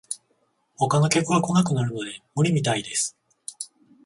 [0.77, 3.15] 他の客が来なくなるので無理みたいです